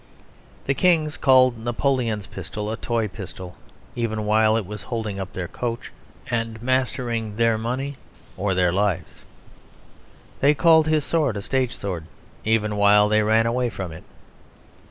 [0.65, 3.55] The kings called Napoleon's pistol a toy pistol
[3.95, 5.91] even while it was holding up their coach
[6.31, 7.97] and mastering their money
[8.35, 9.21] or their lives;
[10.39, 12.07] they called his sword a stage sword
[12.43, 14.03] even while they ran away from it.